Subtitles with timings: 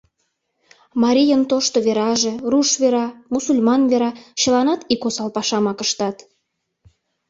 [1.03, 6.17] Марийын тошто вераже, руш вера, мусульман вера— чыланат ик осал пашамак ыштат.